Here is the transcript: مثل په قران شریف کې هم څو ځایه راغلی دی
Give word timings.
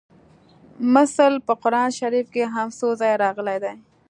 مثل 0.95 1.31
په 1.45 1.53
قران 1.63 1.89
شریف 1.99 2.27
کې 2.33 2.43
هم 2.53 2.67
څو 2.79 2.87
ځایه 2.99 3.19
راغلی 3.23 3.57
دی 3.63 3.75